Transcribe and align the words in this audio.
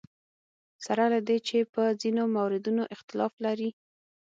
سره 0.85 1.03
له 1.13 1.19
دې 1.27 1.37
چې 1.47 1.57
په 1.73 1.81
ځینو 2.01 2.23
موردونو 2.35 2.83
اختلاف 2.95 3.33
لري. 3.45 3.69